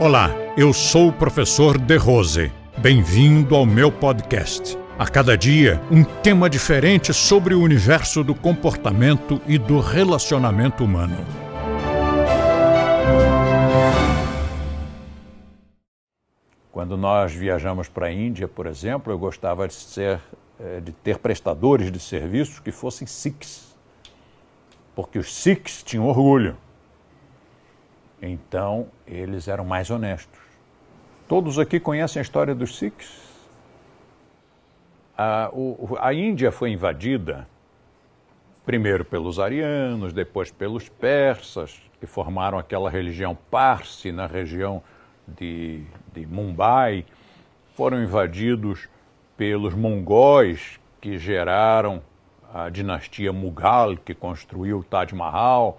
Olá, 0.00 0.30
eu 0.56 0.72
sou 0.72 1.08
o 1.08 1.12
professor 1.12 1.78
De 1.78 1.96
Rose. 1.96 2.52
Bem-vindo 2.76 3.54
ao 3.54 3.64
meu 3.64 3.92
podcast. 3.92 4.76
A 4.98 5.06
cada 5.06 5.38
dia, 5.38 5.80
um 5.88 6.02
tema 6.02 6.50
diferente 6.50 7.14
sobre 7.14 7.54
o 7.54 7.62
universo 7.62 8.24
do 8.24 8.34
comportamento 8.34 9.40
e 9.46 9.56
do 9.56 9.78
relacionamento 9.78 10.84
humano. 10.84 11.16
Quando 16.72 16.96
nós 16.96 17.32
viajamos 17.32 17.88
para 17.88 18.06
a 18.06 18.12
Índia, 18.12 18.48
por 18.48 18.66
exemplo, 18.66 19.12
eu 19.12 19.18
gostava 19.18 19.68
de, 19.68 19.74
ser, 19.74 20.20
eh, 20.58 20.80
de 20.80 20.90
ter 20.90 21.18
prestadores 21.18 21.92
de 21.92 22.00
serviços 22.00 22.58
que 22.58 22.72
fossem 22.72 23.06
Sikhs, 23.06 23.76
porque 24.92 25.20
os 25.20 25.32
Sikhs 25.32 25.84
tinham 25.84 26.08
orgulho. 26.08 26.56
Então, 28.26 28.86
eles 29.06 29.48
eram 29.48 29.64
mais 29.66 29.90
honestos. 29.90 30.40
Todos 31.28 31.58
aqui 31.58 31.78
conhecem 31.78 32.20
a 32.20 32.22
história 32.22 32.54
dos 32.54 32.78
Sikhs? 32.78 33.22
A, 35.16 35.50
o, 35.52 35.96
a 36.00 36.12
Índia 36.14 36.50
foi 36.50 36.70
invadida 36.70 37.46
primeiro 38.64 39.04
pelos 39.04 39.38
arianos, 39.38 40.14
depois 40.14 40.50
pelos 40.50 40.88
persas, 40.88 41.78
que 42.00 42.06
formaram 42.06 42.58
aquela 42.58 42.88
religião 42.88 43.36
Parsi 43.50 44.10
na 44.10 44.26
região 44.26 44.82
de, 45.28 45.84
de 46.14 46.26
Mumbai. 46.26 47.04
Foram 47.74 48.02
invadidos 48.02 48.88
pelos 49.36 49.74
mongóis, 49.74 50.80
que 50.98 51.18
geraram 51.18 52.02
a 52.54 52.70
dinastia 52.70 53.34
Mughal, 53.34 53.98
que 53.98 54.14
construiu 54.14 54.78
o 54.78 54.84
Taj 54.84 55.14
Mahal 55.14 55.78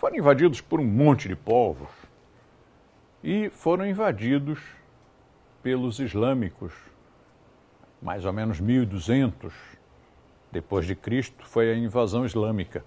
foram 0.00 0.16
invadidos 0.16 0.62
por 0.62 0.80
um 0.80 0.86
monte 0.86 1.28
de 1.28 1.36
povos 1.36 1.90
e 3.22 3.50
foram 3.50 3.86
invadidos 3.86 4.58
pelos 5.62 5.98
islâmicos, 5.98 6.72
mais 8.00 8.24
ou 8.24 8.32
menos 8.32 8.58
1200 8.58 9.52
depois 10.50 10.86
de 10.86 10.94
Cristo 10.94 11.44
foi 11.44 11.70
a 11.70 11.76
invasão 11.76 12.24
islâmica. 12.24 12.82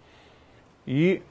E 0.88 1.22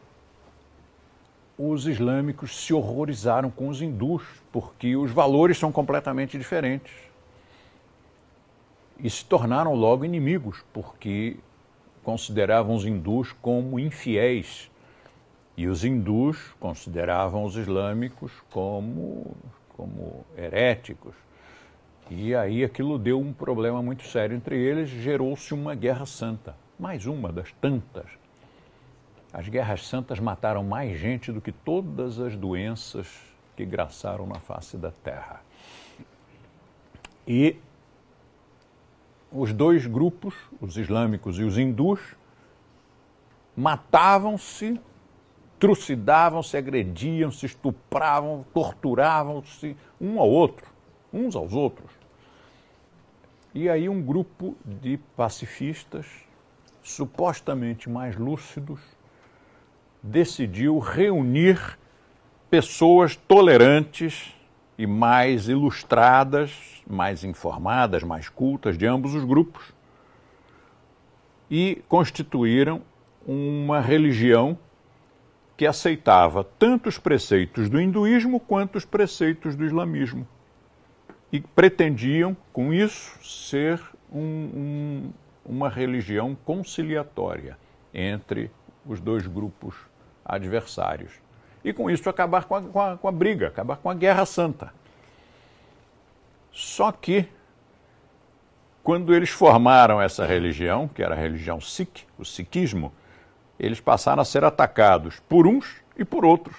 os 1.59 1.89
islâmicos 1.89 2.65
se 2.65 2.73
horrorizaram 2.73 3.51
com 3.51 3.67
os 3.67 3.83
hindus, 3.83 4.23
porque 4.53 4.95
os 4.95 5.11
valores 5.11 5.59
são 5.59 5.73
completamente 5.73 6.39
diferentes. 6.39 6.95
E 9.01 9.11
se 9.11 9.25
tornaram 9.25 9.75
logo 9.75 10.05
inimigos, 10.05 10.65
porque 10.73 11.39
consideravam 12.05 12.77
os 12.77 12.87
hindus 12.87 13.33
como 13.43 13.81
infiéis 13.81 14.71
e 15.57 15.67
os 15.67 15.85
hindus 15.85 16.39
consideravam 16.59 17.45
os 17.45 17.57
islâmicos 17.57 18.33
como, 18.51 19.37
como 19.77 20.25
heréticos. 20.37 21.15
E 22.11 22.35
aí 22.35 22.65
aquilo 22.65 22.99
deu 22.99 23.19
um 23.21 23.33
problema 23.33 23.83
muito 23.83 24.07
sério 24.07 24.37
entre 24.37 24.59
eles, 24.59 24.89
gerou-se 24.89 25.53
uma 25.55 25.75
guerra 25.75 26.07
santa, 26.07 26.57
mais 26.79 27.07
uma 27.07 27.33
das 27.33 27.53
tantas. 27.53 28.07
As 29.33 29.49
guerras 29.49 29.87
santas 29.87 30.21
mataram 30.21 30.63
mais 30.63 30.99
gente 30.99 31.33
do 31.33 31.41
que 31.41 31.53
todas 31.53 32.19
as 32.19 32.37
doenças 32.37 33.09
que 33.57 33.65
graçaram 33.65 34.27
na 34.27 34.39
face 34.39 34.77
da 34.77 34.91
terra. 34.91 35.41
E 37.27 37.57
os 39.31 39.53
dois 39.53 39.87
grupos, 39.87 40.35
os 40.61 40.77
islâmicos 40.77 41.39
e 41.39 41.45
os 41.45 41.57
hindus, 41.57 42.01
matavam-se 43.57 44.79
trucidavam, 45.63 46.43
se 46.43 46.57
agrediam, 46.57 47.31
se 47.31 47.47
estupravam, 47.47 48.45
torturavam-se 48.53 49.77
um 50.01 50.19
ao 50.19 50.29
outro, 50.29 50.67
uns 51.13 51.37
aos 51.37 51.53
outros. 51.53 51.89
E 53.55 53.69
aí 53.69 53.89
um 53.89 54.03
grupo 54.03 54.57
de 54.65 54.99
pacifistas, 55.17 56.05
supostamente 56.83 57.89
mais 57.89 58.17
lúcidos, 58.17 58.81
decidiu 60.03 60.81
reunir 60.81 61.79
pessoas 62.51 63.15
tolerantes 63.15 64.35
e 64.77 64.85
mais 64.85 65.49
ilustradas, 65.49 66.83
mais 66.85 67.23
informadas, 67.23 68.03
mais 68.03 68.29
cultas 68.29 68.77
de 68.77 68.85
ambos 68.85 69.15
os 69.15 69.23
grupos 69.23 69.73
e 71.49 71.85
constituíram 71.89 72.83
uma 73.25 73.81
religião 73.81 74.59
que 75.63 75.67
aceitava 75.69 76.43
tanto 76.43 76.89
os 76.89 76.99
preceitos 76.99 77.71
do 77.71 77.81
hinduísmo 77.81 78.41
quanto 78.41 78.75
os 78.75 78.85
preceitos 78.85 79.55
do 79.55 79.65
islamismo. 79.65 80.27
E 81.31 81.41
pretendiam, 81.41 82.37
com 82.53 82.75
isso, 82.75 83.17
ser 83.25 83.81
um, 84.13 84.19
um, 84.19 85.13
uma 85.47 85.69
religião 85.69 86.37
conciliatória 86.45 87.57
entre 87.95 88.51
os 88.85 89.01
dois 89.01 89.25
grupos 89.25 89.77
adversários. 90.25 91.13
E 91.65 91.73
com 91.73 91.89
isso 91.89 92.11
acabar 92.11 92.45
com 92.47 92.57
a, 92.57 92.63
com 92.63 92.81
a, 92.81 92.97
com 92.97 93.07
a 93.07 93.13
briga, 93.13 93.47
acabar 93.47 93.77
com 93.77 93.89
a 93.89 93.95
guerra 93.95 94.27
santa. 94.27 94.75
Só 96.51 96.91
que, 96.91 97.29
quando 98.83 99.15
eles 99.15 99.31
formaram 99.31 100.03
essa 100.03 100.27
religião, 100.27 100.89
que 100.89 101.05
era 101.05 101.15
a 101.15 101.19
religião 101.19 101.61
Sikh, 101.61 102.03
o 102.19 102.25
Sikhismo, 102.25 102.93
eles 103.63 103.79
passaram 103.81 104.21
a 104.21 104.25
ser 104.25 104.43
atacados 104.43 105.21
por 105.29 105.47
uns 105.47 105.77
e 105.97 106.05
por 106.05 106.25
outros. 106.25 106.57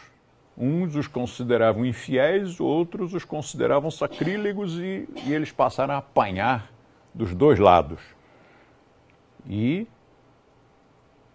Uns 0.57 0.95
os 0.95 1.05
consideravam 1.05 1.85
infiéis, 1.85 2.61
outros 2.61 3.13
os 3.13 3.25
consideravam 3.25 3.91
sacrílegos 3.91 4.79
e, 4.79 5.09
e 5.25 5.33
eles 5.33 5.51
passaram 5.51 5.95
a 5.95 5.97
apanhar 5.97 6.71
dos 7.13 7.35
dois 7.35 7.59
lados. 7.59 7.99
E 9.49 9.85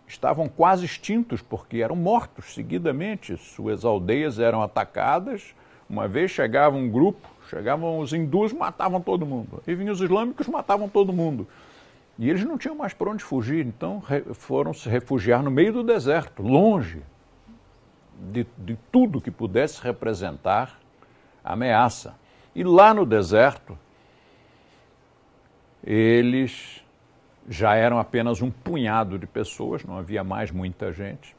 estavam 0.06 0.48
quase 0.48 0.86
extintos 0.86 1.42
porque 1.42 1.82
eram 1.82 1.96
mortos 1.96 2.54
seguidamente. 2.54 3.36
Suas 3.36 3.84
aldeias 3.84 4.38
eram 4.38 4.62
atacadas. 4.62 5.54
Uma 5.90 6.08
vez 6.08 6.30
chegava 6.30 6.76
um 6.76 6.88
grupo, 6.88 7.28
chegavam 7.50 7.98
os 7.98 8.14
hindus, 8.14 8.54
matavam 8.54 9.02
todo 9.02 9.26
mundo. 9.26 9.62
E 9.66 9.74
vinham 9.74 9.92
os 9.92 10.00
islâmicos, 10.00 10.48
matavam 10.48 10.88
todo 10.88 11.12
mundo. 11.12 11.46
E 12.18 12.28
eles 12.28 12.44
não 12.44 12.58
tinham 12.58 12.74
mais 12.74 12.92
para 12.92 13.10
onde 13.10 13.22
fugir, 13.22 13.64
então 13.64 14.02
foram 14.34 14.74
se 14.74 14.88
refugiar 14.88 15.40
no 15.40 15.52
meio 15.52 15.72
do 15.72 15.84
deserto, 15.84 16.42
longe 16.42 17.00
de, 18.32 18.44
de 18.58 18.76
tudo 18.90 19.20
que 19.20 19.30
pudesse 19.30 19.80
representar 19.80 20.80
ameaça. 21.44 22.16
E 22.56 22.64
lá 22.64 22.92
no 22.92 23.06
deserto, 23.06 23.78
eles 25.84 26.84
já 27.48 27.76
eram 27.76 28.00
apenas 28.00 28.42
um 28.42 28.50
punhado 28.50 29.16
de 29.16 29.26
pessoas, 29.26 29.84
não 29.84 29.96
havia 29.96 30.24
mais 30.24 30.50
muita 30.50 30.92
gente. 30.92 31.36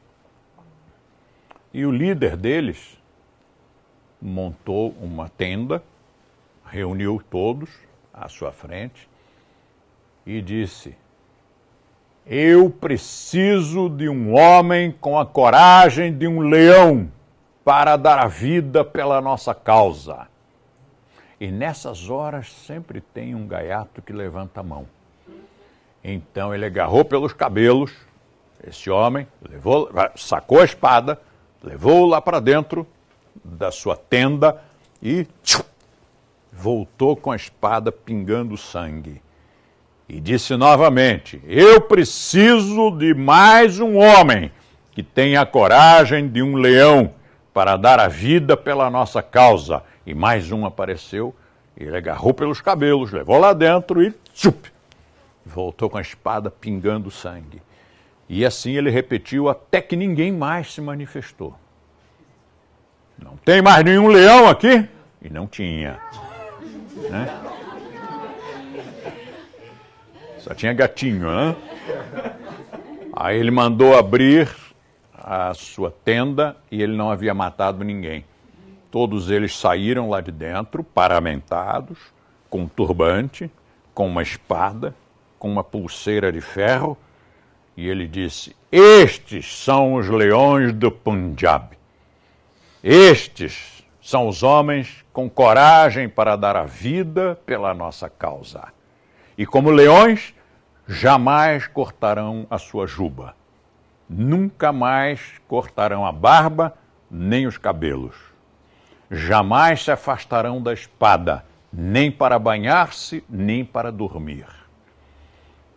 E 1.74 1.84
o 1.84 1.92
líder 1.92 2.38
deles 2.38 2.98
montou 4.20 4.92
uma 4.98 5.28
tenda, 5.28 5.82
reuniu 6.64 7.22
todos 7.30 7.70
à 8.14 8.30
sua 8.30 8.50
frente 8.50 9.09
e 10.36 10.40
disse: 10.40 10.96
Eu 12.24 12.70
preciso 12.70 13.88
de 13.88 14.08
um 14.08 14.32
homem 14.34 14.92
com 14.92 15.18
a 15.18 15.26
coragem 15.26 16.16
de 16.16 16.28
um 16.28 16.40
leão 16.40 17.10
para 17.64 17.96
dar 17.96 18.18
a 18.18 18.26
vida 18.26 18.84
pela 18.84 19.20
nossa 19.20 19.54
causa. 19.54 20.28
E 21.40 21.50
nessas 21.50 22.08
horas 22.08 22.52
sempre 22.52 23.00
tem 23.00 23.34
um 23.34 23.46
gaiato 23.46 24.02
que 24.02 24.12
levanta 24.12 24.60
a 24.60 24.62
mão. 24.62 24.86
Então 26.02 26.54
ele 26.54 26.64
agarrou 26.64 27.04
pelos 27.04 27.32
cabelos 27.32 27.92
esse 28.62 28.90
homem, 28.90 29.26
levou, 29.48 29.90
sacou 30.16 30.60
a 30.60 30.64
espada, 30.64 31.20
levou 31.62 32.06
lá 32.06 32.20
para 32.20 32.40
dentro 32.40 32.86
da 33.42 33.70
sua 33.70 33.96
tenda 33.96 34.62
e 35.02 35.26
tchum, 35.42 35.62
voltou 36.52 37.16
com 37.16 37.32
a 37.32 37.36
espada 37.36 37.90
pingando 37.90 38.56
sangue. 38.56 39.22
E 40.12 40.18
disse 40.18 40.56
novamente: 40.56 41.40
Eu 41.46 41.80
preciso 41.80 42.90
de 42.90 43.14
mais 43.14 43.78
um 43.78 43.96
homem 43.96 44.50
que 44.90 45.04
tenha 45.04 45.40
a 45.40 45.46
coragem 45.46 46.26
de 46.26 46.42
um 46.42 46.56
leão 46.56 47.14
para 47.54 47.76
dar 47.76 48.00
a 48.00 48.08
vida 48.08 48.56
pela 48.56 48.90
nossa 48.90 49.22
causa. 49.22 49.84
E 50.04 50.12
mais 50.12 50.50
um 50.50 50.66
apareceu, 50.66 51.32
ele 51.76 51.96
agarrou 51.96 52.34
pelos 52.34 52.60
cabelos, 52.60 53.12
levou 53.12 53.38
lá 53.38 53.52
dentro 53.52 54.02
e 54.02 54.12
tchup, 54.34 54.72
voltou 55.46 55.88
com 55.88 55.98
a 55.98 56.02
espada 56.02 56.50
pingando 56.50 57.08
sangue. 57.08 57.62
E 58.28 58.44
assim 58.44 58.72
ele 58.72 58.90
repetiu 58.90 59.48
até 59.48 59.80
que 59.80 59.94
ninguém 59.94 60.32
mais 60.32 60.74
se 60.74 60.80
manifestou. 60.80 61.54
Não 63.16 63.36
tem 63.44 63.62
mais 63.62 63.84
nenhum 63.84 64.08
leão 64.08 64.48
aqui? 64.48 64.88
E 65.22 65.30
não 65.30 65.46
tinha. 65.46 66.00
Né? 67.08 67.59
Só 70.40 70.54
tinha 70.54 70.72
gatinho, 70.72 71.30
né? 71.30 71.56
Aí 73.12 73.38
ele 73.38 73.50
mandou 73.50 73.96
abrir 73.96 74.48
a 75.12 75.52
sua 75.52 75.90
tenda 75.90 76.56
e 76.70 76.82
ele 76.82 76.96
não 76.96 77.10
havia 77.10 77.34
matado 77.34 77.84
ninguém. 77.84 78.24
Todos 78.90 79.30
eles 79.30 79.56
saíram 79.56 80.08
lá 80.08 80.20
de 80.20 80.32
dentro, 80.32 80.82
paramentados, 80.82 81.98
com 82.48 82.62
um 82.62 82.68
turbante, 82.68 83.50
com 83.94 84.08
uma 84.08 84.22
espada, 84.22 84.94
com 85.38 85.50
uma 85.50 85.62
pulseira 85.62 86.32
de 86.32 86.40
ferro, 86.40 86.96
e 87.76 87.88
ele 87.88 88.06
disse: 88.08 88.56
Estes 88.72 89.62
são 89.62 89.94
os 89.94 90.08
leões 90.08 90.72
do 90.72 90.90
Punjab. 90.90 91.76
Estes 92.82 93.84
são 94.00 94.26
os 94.26 94.42
homens 94.42 95.04
com 95.12 95.28
coragem 95.28 96.08
para 96.08 96.34
dar 96.34 96.56
a 96.56 96.64
vida 96.64 97.38
pela 97.44 97.74
nossa 97.74 98.08
causa. 98.08 98.72
E 99.40 99.46
como 99.46 99.70
leões, 99.70 100.34
jamais 100.86 101.66
cortarão 101.66 102.46
a 102.50 102.58
sua 102.58 102.86
juba. 102.86 103.34
Nunca 104.06 104.70
mais 104.70 105.40
cortarão 105.48 106.04
a 106.04 106.12
barba 106.12 106.76
nem 107.10 107.46
os 107.46 107.56
cabelos. 107.56 108.14
Jamais 109.10 109.82
se 109.82 109.90
afastarão 109.90 110.62
da 110.62 110.74
espada, 110.74 111.42
nem 111.72 112.12
para 112.12 112.38
banhar-se, 112.38 113.24
nem 113.30 113.64
para 113.64 113.90
dormir. 113.90 114.44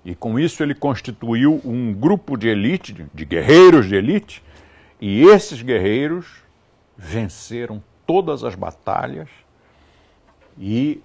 E 0.03 0.13
com 0.13 0.37
isso 0.37 0.61
ele 0.61 0.75
constituiu 0.75 1.61
um 1.63 1.93
grupo 1.93 2.35
de 2.35 2.49
elite, 2.49 3.07
de 3.13 3.23
guerreiros 3.23 3.87
de 3.87 3.95
elite, 3.95 4.43
e 4.99 5.23
esses 5.23 5.61
guerreiros 5.61 6.43
venceram 6.97 7.81
todas 8.05 8.43
as 8.43 8.55
batalhas 8.55 9.29
e 10.59 11.01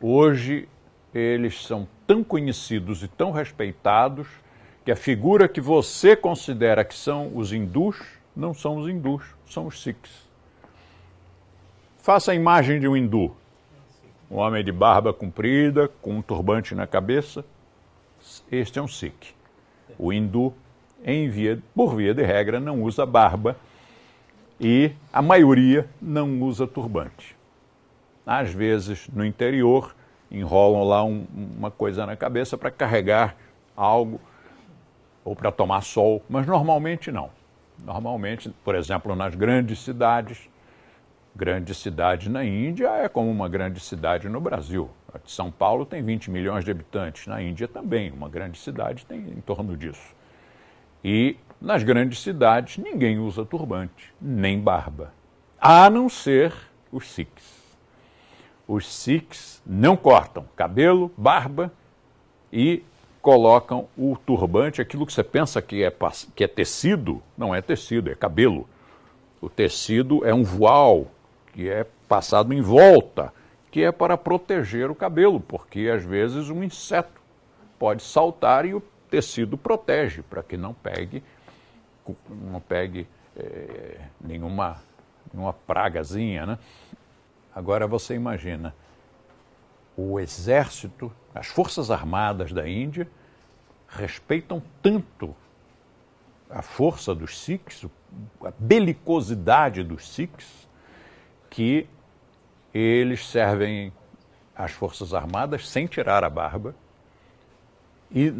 hoje 0.00 0.68
eles 1.14 1.64
são 1.64 1.86
tão 2.06 2.24
conhecidos 2.24 3.02
e 3.02 3.08
tão 3.08 3.30
respeitados 3.30 4.26
que 4.84 4.90
a 4.90 4.96
figura 4.96 5.48
que 5.48 5.60
você 5.60 6.16
considera 6.16 6.84
que 6.84 6.94
são 6.94 7.30
os 7.34 7.52
hindus 7.52 7.96
não 8.36 8.52
são 8.52 8.76
os 8.76 8.88
hindus, 8.88 9.22
são 9.46 9.66
os 9.66 9.80
sikhs. 9.80 10.28
Faça 11.98 12.32
a 12.32 12.34
imagem 12.34 12.80
de 12.80 12.88
um 12.88 12.96
hindu, 12.96 13.34
um 14.30 14.36
homem 14.36 14.64
de 14.64 14.72
barba 14.72 15.14
comprida, 15.14 15.88
com 16.02 16.18
um 16.18 16.22
turbante 16.22 16.74
na 16.74 16.86
cabeça. 16.86 17.44
Este 18.50 18.78
é 18.78 18.82
um 18.82 18.88
sikh. 18.88 19.34
O 19.96 20.12
hindu, 20.12 20.52
via, 21.30 21.62
por 21.74 21.94
via 21.94 22.12
de 22.12 22.22
regra, 22.22 22.58
não 22.58 22.82
usa 22.82 23.06
barba 23.06 23.56
e 24.60 24.92
a 25.12 25.22
maioria 25.22 25.88
não 26.00 26.42
usa 26.42 26.66
turbante. 26.66 27.36
Às 28.26 28.52
vezes, 28.52 29.08
no 29.08 29.24
interior, 29.24 29.94
enrolam 30.30 30.84
lá 30.84 31.04
um, 31.04 31.26
uma 31.56 31.70
coisa 31.70 32.06
na 32.06 32.16
cabeça 32.16 32.56
para 32.56 32.70
carregar 32.70 33.36
algo 33.76 34.20
ou 35.24 35.34
para 35.34 35.50
tomar 35.50 35.80
sol, 35.82 36.22
mas 36.28 36.46
normalmente 36.46 37.10
não. 37.10 37.30
Normalmente, 37.82 38.50
por 38.64 38.74
exemplo, 38.74 39.16
nas 39.16 39.34
grandes 39.34 39.80
cidades, 39.80 40.48
grande 41.34 41.74
cidade 41.74 42.28
na 42.28 42.44
Índia 42.44 42.88
é 42.88 43.08
como 43.08 43.30
uma 43.30 43.48
grande 43.48 43.80
cidade 43.80 44.28
no 44.28 44.40
Brasil. 44.40 44.90
São 45.26 45.50
Paulo 45.50 45.86
tem 45.86 46.02
20 46.02 46.30
milhões 46.30 46.64
de 46.64 46.70
habitantes, 46.70 47.26
na 47.26 47.40
Índia 47.42 47.66
também, 47.68 48.10
uma 48.10 48.28
grande 48.28 48.58
cidade 48.58 49.06
tem 49.06 49.18
em 49.20 49.40
torno 49.40 49.76
disso. 49.76 50.14
E 51.02 51.36
nas 51.60 51.82
grandes 51.82 52.20
cidades 52.20 52.78
ninguém 52.78 53.18
usa 53.18 53.44
turbante, 53.44 54.12
nem 54.20 54.60
barba, 54.60 55.12
a 55.60 55.88
não 55.88 56.08
ser 56.08 56.52
os 56.90 57.10
sikhs. 57.10 57.63
Os 58.66 58.86
sikhs 58.86 59.62
não 59.64 59.96
cortam 59.96 60.46
cabelo, 60.56 61.12
barba 61.16 61.72
e 62.52 62.82
colocam 63.20 63.88
o 63.96 64.16
turbante, 64.16 64.82
aquilo 64.82 65.06
que 65.06 65.12
você 65.12 65.24
pensa 65.24 65.62
que 65.62 65.82
é, 65.82 65.92
que 66.34 66.44
é 66.44 66.48
tecido, 66.48 67.22
não 67.36 67.54
é 67.54 67.62
tecido, 67.62 68.10
é 68.10 68.14
cabelo. 68.14 68.68
O 69.40 69.48
tecido 69.48 70.24
é 70.26 70.34
um 70.34 70.42
voal 70.42 71.06
que 71.52 71.68
é 71.68 71.86
passado 72.08 72.52
em 72.52 72.60
volta, 72.60 73.32
que 73.70 73.82
é 73.82 73.90
para 73.90 74.16
proteger 74.16 74.90
o 74.90 74.94
cabelo, 74.94 75.40
porque 75.40 75.90
às 75.92 76.04
vezes 76.04 76.50
um 76.50 76.62
inseto 76.62 77.20
pode 77.78 78.02
saltar 78.02 78.64
e 78.64 78.74
o 78.74 78.82
tecido 79.10 79.56
protege 79.56 80.22
para 80.22 80.42
que 80.42 80.56
não 80.56 80.74
pegue, 80.74 81.22
não 82.28 82.60
pegue 82.60 83.06
é, 83.36 84.00
nenhuma, 84.20 84.82
nenhuma 85.32 85.52
pragazinha, 85.52 86.46
né? 86.46 86.58
Agora 87.54 87.86
você 87.86 88.14
imagina 88.14 88.74
o 89.96 90.18
exército 90.18 91.12
as 91.34 91.46
Forças 91.46 91.90
Armadas 91.90 92.52
da 92.52 92.68
Índia 92.68 93.08
respeitam 93.88 94.62
tanto 94.82 95.34
a 96.50 96.62
força 96.62 97.14
dos 97.14 97.38
Sikhs, 97.38 97.86
a 98.44 98.52
belicosidade 98.58 99.82
dos 99.82 100.08
Sikhs, 100.08 100.68
que 101.50 101.86
eles 102.72 103.26
servem 103.26 103.92
as 104.54 104.72
Forças 104.72 105.14
Armadas 105.14 105.68
sem 105.68 105.86
tirar 105.86 106.22
a 106.22 106.30
barba 106.30 106.74
e 108.10 108.32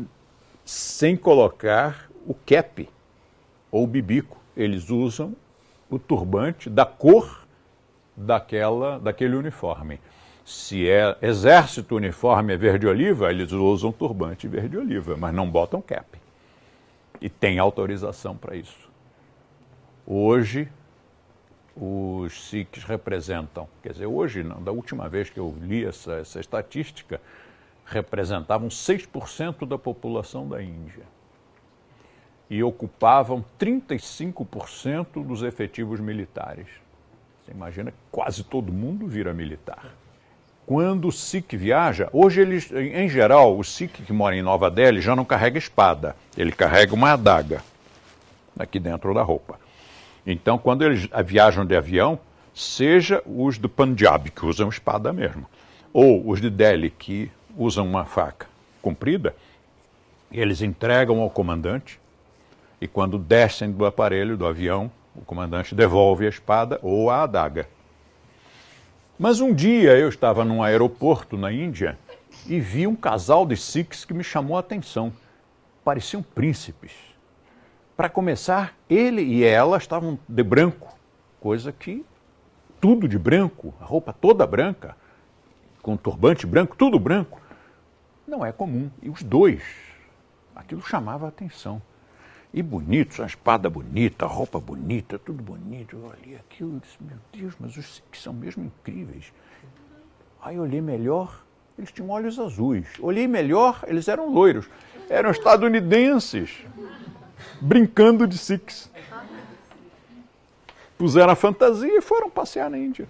sem 0.65 1.17
colocar 1.17 2.09
o 2.27 2.35
cap 2.35 2.89
ou 3.71 3.85
o 3.85 3.87
bibico. 3.87 4.37
Eles 4.57 4.91
usam 4.91 5.35
o 5.91 5.99
turbante 5.99 6.71
da 6.71 6.87
cor 6.87 7.44
daquela, 8.17 8.99
daquele 8.99 9.37
uniforme. 9.37 10.01
Se 10.45 10.89
é 10.89 11.17
exército 11.23 11.97
uniforme 11.97 12.53
é 12.53 12.57
verde-oliva, 12.57 13.31
eles 13.31 13.51
usam 13.53 13.91
turbante 13.91 14.47
verde-oliva, 14.47 15.17
mas 15.17 15.35
não 15.35 15.49
botam 15.51 15.81
cap. 15.81 16.07
E 17.21 17.31
tem 17.31 17.59
autorização 17.59 18.37
para 18.37 18.55
isso. 18.55 18.91
Hoje, 20.07 20.69
os 21.75 22.49
Sikhs 22.49 22.85
representam, 22.85 23.67
quer 23.83 23.93
dizer, 23.93 24.07
hoje 24.07 24.43
não, 24.43 24.63
da 24.63 24.71
última 24.71 25.09
vez 25.09 25.31
que 25.31 25.41
eu 25.41 25.57
li 25.63 25.85
essa, 25.85 26.15
essa 26.17 26.39
estatística, 26.39 27.21
representavam 27.87 28.69
6% 28.69 29.67
da 29.67 29.79
população 29.79 30.49
da 30.49 30.63
Índia. 30.63 31.05
E 32.51 32.63
ocupavam 32.63 33.45
35% 33.59 35.27
dos 35.27 35.43
efetivos 35.43 35.99
militares. 36.01 36.84
Você 37.45 37.53
imagina 37.53 37.91
que 37.91 37.97
quase 38.11 38.43
todo 38.43 38.73
mundo 38.73 39.07
vira 39.07 39.33
militar 39.35 39.95
quando 40.67 41.09
o 41.09 41.13
Sikh 41.13 41.57
viaja, 41.57 42.09
hoje 42.13 42.41
eles, 42.41 42.71
em 42.73 43.09
geral, 43.09 43.57
o 43.59 43.63
Sikh 43.63 44.03
que 44.03 44.13
mora 44.13 44.35
em 44.35 44.43
Nova 44.43 44.71
Delhi 44.71 45.01
já 45.01 45.15
não 45.15 45.25
carrega 45.25 45.59
espada, 45.59 46.17
ele 46.37 46.53
carrega 46.53 46.95
uma 46.95 47.13
adaga 47.13 47.63
aqui 48.59 48.79
dentro 48.79 49.13
da 49.13 49.23
roupa. 49.23 49.59
Então, 50.27 50.57
quando 50.57 50.83
eles 50.83 51.09
viajam 51.25 51.67
de 51.67 51.77
avião, 51.77 52.19
seja 52.55 53.23
os 53.27 53.59
do 53.59 53.69
Punjab, 53.69 54.31
que 54.31 54.47
usam 54.47 54.69
espada 54.69 55.13
mesmo, 55.13 55.47
ou 55.93 56.29
os 56.29 56.41
de 56.41 56.49
Delhi, 56.49 56.91
que 56.91 57.31
usam 57.57 57.87
uma 57.87 58.05
faca 58.05 58.47
comprida, 58.81 59.35
eles 60.33 60.63
entregam 60.63 61.21
ao 61.21 61.31
comandante 61.31 62.01
e 62.81 62.89
quando 62.89 63.19
descem 63.19 63.71
do 63.71 63.85
aparelho, 63.85 64.37
do 64.37 64.47
avião, 64.47 64.91
o 65.15 65.21
comandante 65.23 65.75
devolve 65.75 66.27
a 66.27 66.29
espada 66.29 66.79
ou 66.83 67.11
a 67.11 67.23
adaga. 67.23 67.69
Mas 69.19 69.41
um 69.41 69.55
dia 69.55 69.97
eu 69.97 70.09
estava 70.09 70.45
num 70.45 70.63
aeroporto 70.63 71.37
na 71.37 71.53
Índia 71.53 71.99
e 72.47 72.59
vi 72.59 72.87
um 72.87 72.97
casal 72.97 73.47
de 73.47 73.57
Sikhs 73.57 74.05
que 74.05 74.13
me 74.13 74.25
chamou 74.25 74.57
a 74.57 74.61
atenção. 74.61 75.13
Pareciam 75.85 76.23
príncipes. 76.23 76.93
Para 77.97 78.09
começar, 78.09 78.75
ele 78.91 79.23
e 79.23 79.45
ela 79.45 79.77
estavam 79.77 80.19
de 80.29 80.43
branco, 80.43 80.99
coisa 81.41 81.71
que 81.71 82.05
tudo 82.81 83.07
de 83.07 83.19
branco, 83.19 83.73
a 83.81 83.85
roupa 83.85 84.13
toda 84.13 84.47
branca, 84.47 84.97
com 85.81 85.97
turbante 85.97 86.45
branco, 86.47 86.75
tudo 86.77 86.99
branco, 86.99 87.41
não 88.27 88.45
é 88.45 88.51
comum. 88.51 88.91
E 89.01 89.09
os 89.09 89.23
dois, 89.23 89.63
aquilo 90.57 90.83
chamava 90.83 91.27
a 91.27 91.29
atenção. 91.29 91.81
E 92.57 92.63
bonitos, 92.63 93.19
a 93.19 93.27
espada 93.27 93.69
bonita, 93.69 94.27
roupa 94.27 94.61
bonita, 94.61 95.19
tudo 95.19 95.43
bonito. 95.43 95.97
Eu 95.97 96.05
olhei 96.05 96.37
aquilo 96.37 96.77
e 96.77 96.81
disse, 96.81 96.97
meu 97.01 97.19
Deus, 97.33 97.55
mas 97.59 97.77
os 97.77 98.01
que 98.13 98.17
são 98.17 98.33
mesmo 98.33 98.65
incríveis. 98.65 99.33
Aí 100.41 100.57
olhei 100.57 100.81
melhor, 100.81 101.45
eles 101.77 101.91
tinham 101.91 102.11
olhos 102.11 102.39
azuis. 102.39 102.87
Olhei 103.01 103.27
melhor, 103.27 103.83
eles 103.89 104.07
eram 104.07 104.33
loiros. 104.33 104.71
Eram 105.11 105.33
estadunidenses, 105.33 106.65
brincando 107.61 108.25
de 108.25 108.39
Sikhs. 108.39 108.89
Puseram 110.97 111.33
a 111.33 111.37
fantasia 111.37 111.99
e 111.99 112.01
foram 112.01 112.31
passear 112.31 112.71
na 112.71 112.79
Índia. 112.79 113.09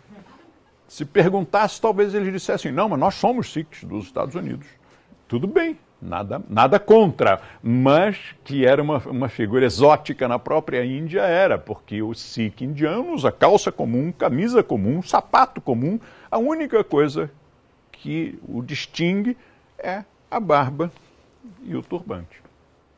Se 0.88 1.04
perguntasse, 1.04 1.78
talvez 1.78 2.14
eles 2.14 2.32
dissessem, 2.32 2.72
não, 2.72 2.88
mas 2.88 2.98
nós 2.98 3.14
somos 3.16 3.52
Sikhs 3.52 3.84
dos 3.84 4.06
Estados 4.06 4.34
Unidos. 4.34 4.66
Tudo 5.28 5.46
bem, 5.46 5.78
Nada, 6.04 6.42
nada 6.50 6.78
contra, 6.78 7.40
mas 7.62 8.34
que 8.44 8.66
era 8.66 8.82
uma, 8.82 8.98
uma 9.06 9.28
figura 9.28 9.64
exótica 9.64 10.28
na 10.28 10.38
própria 10.38 10.84
Índia, 10.84 11.22
era, 11.22 11.56
porque 11.56 12.02
o 12.02 12.12
Sikh 12.12 12.60
indiano 12.60 13.14
usa 13.14 13.32
calça 13.32 13.72
comum, 13.72 14.12
camisa 14.12 14.62
comum, 14.62 15.02
sapato 15.02 15.62
comum, 15.62 15.98
a 16.30 16.36
única 16.36 16.84
coisa 16.84 17.30
que 17.90 18.38
o 18.46 18.60
distingue 18.60 19.34
é 19.78 20.04
a 20.30 20.38
barba 20.38 20.92
e 21.62 21.74
o 21.74 21.82
turbante. 21.82 22.42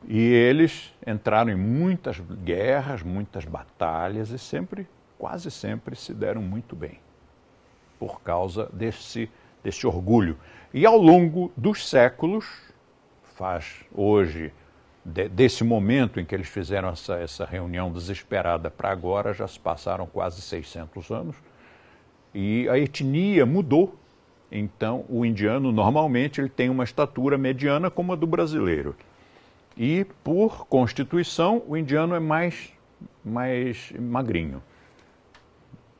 E 0.05 0.19
eles 0.19 0.93
entraram 1.05 1.51
em 1.51 1.55
muitas 1.55 2.19
guerras, 2.19 3.01
muitas 3.03 3.45
batalhas 3.45 4.31
e 4.31 4.37
sempre 4.37 4.85
quase 5.17 5.49
sempre 5.49 5.95
se 5.95 6.13
deram 6.13 6.41
muito 6.41 6.75
bem, 6.75 6.99
por 7.97 8.21
causa 8.21 8.69
desse, 8.73 9.29
desse 9.63 9.87
orgulho. 9.87 10.37
E 10.73 10.85
ao 10.85 10.97
longo 10.97 11.51
dos 11.55 11.87
séculos, 11.89 12.66
faz 13.37 13.85
hoje, 13.93 14.51
de, 15.05 15.29
desse 15.29 15.63
momento 15.63 16.19
em 16.19 16.25
que 16.25 16.33
eles 16.33 16.47
fizeram 16.47 16.89
essa, 16.89 17.15
essa 17.15 17.45
reunião 17.45 17.91
desesperada 17.91 18.69
para 18.71 18.89
agora, 18.89 19.33
já 19.33 19.47
se 19.47 19.59
passaram 19.59 20.07
quase 20.07 20.41
600 20.41 21.11
anos, 21.11 21.35
e 22.33 22.67
a 22.67 22.77
etnia 22.77 23.45
mudou. 23.45 23.95
Então, 24.51 25.05
o 25.09 25.25
indiano 25.25 25.71
normalmente 25.71 26.41
ele 26.41 26.49
tem 26.49 26.69
uma 26.69 26.83
estatura 26.83 27.37
mediana 27.37 27.91
como 27.91 28.13
a 28.13 28.15
do 28.15 28.25
brasileiro. 28.25 28.95
E, 29.77 30.05
por 30.23 30.65
constituição, 30.65 31.61
o 31.67 31.77
indiano 31.77 32.15
é 32.15 32.19
mais, 32.19 32.73
mais 33.23 33.91
magrinho. 33.99 34.63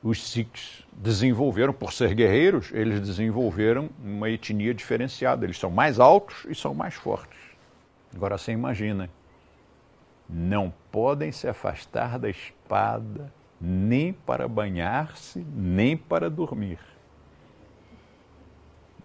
Os 0.07 0.25
Sikhs 0.25 0.87
desenvolveram, 0.93 1.73
por 1.73 1.91
ser 1.91 2.15
guerreiros, 2.15 2.71
eles 2.71 3.01
desenvolveram 3.01 3.89
uma 4.01 4.29
etnia 4.29 4.73
diferenciada. 4.73 5.45
Eles 5.45 5.59
são 5.59 5.69
mais 5.69 5.99
altos 5.99 6.45
e 6.47 6.55
são 6.55 6.73
mais 6.73 6.93
fortes. 6.93 7.37
Agora 8.15 8.37
você 8.37 8.53
imagina, 8.53 9.09
não 10.29 10.73
podem 10.89 11.29
se 11.33 11.45
afastar 11.45 12.17
da 12.17 12.29
espada 12.29 13.33
nem 13.59 14.13
para 14.13 14.47
banhar-se, 14.47 15.45
nem 15.53 15.97
para 15.97 16.29
dormir. 16.29 16.79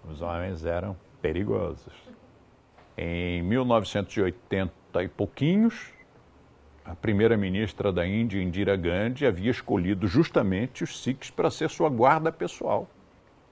Os 0.09 0.23
homens 0.23 0.65
eram 0.65 0.97
perigosos. 1.21 1.95
Em 2.97 3.43
1980 3.43 5.03
e 5.03 5.09
pouquinhos, 5.09 5.93
a 6.85 6.95
primeira-ministra 6.95 7.93
da 7.93 8.07
Índia, 8.07 8.43
Indira 8.43 8.77
Gandhi, 8.77 9.27
havia 9.27 9.51
escolhido 9.51 10.07
justamente 10.07 10.83
os 10.83 11.03
Sikhs 11.03 11.31
para 11.31 11.51
ser 11.51 11.71
sua 11.71 11.89
guarda 11.89 12.33
pessoal. 12.33 12.89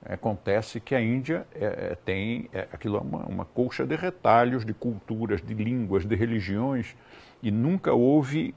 Acontece 0.05 0.81
que 0.81 0.95
a 0.95 1.01
Índia 1.01 1.47
é, 1.55 1.65
é, 1.65 1.99
tem 2.05 2.49
é, 2.53 2.67
aquilo 2.73 2.97
é 2.97 3.01
uma, 3.01 3.27
uma 3.27 3.45
colcha 3.45 3.87
de 3.87 3.95
retalhos, 3.95 4.65
de 4.65 4.73
culturas, 4.73 5.43
de 5.43 5.55
línguas, 5.55 6.05
de 6.07 6.15
religiões, 6.15 6.97
e 7.43 7.51
nunca 7.51 7.93
houve 7.93 8.55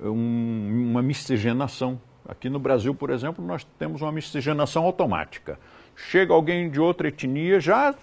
um, 0.00 0.88
uma 0.90 1.02
miscigenação. 1.02 2.00
Aqui 2.26 2.48
no 2.48 2.58
Brasil, 2.58 2.94
por 2.94 3.10
exemplo, 3.10 3.44
nós 3.44 3.64
temos 3.78 4.02
uma 4.02 4.12
miscigenação 4.12 4.84
automática. 4.84 5.58
Chega 5.94 6.32
alguém 6.32 6.70
de 6.70 6.80
outra 6.80 7.08
etnia, 7.08 7.60
já 7.60 7.94